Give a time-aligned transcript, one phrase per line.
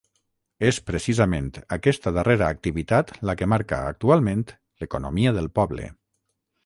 [0.69, 4.43] És, precisament, aquesta darrera activitat la que marca, actualment,
[4.85, 5.87] l'economia del poble.